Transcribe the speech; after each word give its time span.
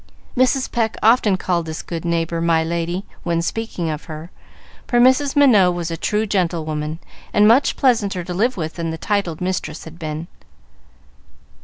Mrs. 0.35 0.71
Pecq 0.71 0.97
often 1.03 1.37
called 1.37 1.67
this 1.67 1.83
good 1.83 2.03
neighbor 2.03 2.41
"my 2.41 2.63
lady" 2.63 3.05
when 3.21 3.39
speaking 3.43 3.91
of 3.91 4.05
her, 4.05 4.31
for 4.87 4.99
Mrs. 4.99 5.35
Minot 5.35 5.75
was 5.75 5.91
a 5.91 5.95
true 5.95 6.25
gentlewoman, 6.25 6.97
and 7.31 7.47
much 7.47 7.75
pleasanter 7.75 8.23
to 8.23 8.33
live 8.33 8.57
with 8.57 8.77
than 8.77 8.89
the 8.89 8.97
titled 8.97 9.41
mistress 9.41 9.83
had 9.83 9.99
been. 9.99 10.25